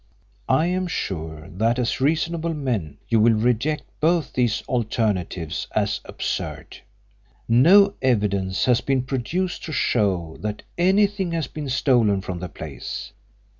[0.49, 6.77] I am sure that as reasonable men you will reject both these alternatives as absurd.
[7.47, 13.11] No evidence has been produced to show that anything has been stolen from the place.